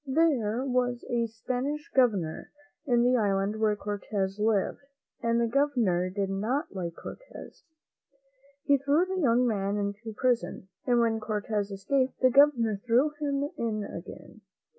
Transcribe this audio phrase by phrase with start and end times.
[0.07, 2.49] There was a Spanish Governor
[2.87, 4.79] in the island where Cortez lived,
[5.21, 7.63] and the Governor did not like Cortez.
[8.63, 13.47] He threw the young man into prison, and when Cortez escaped, the Governor threw him
[13.59, 14.41] in again.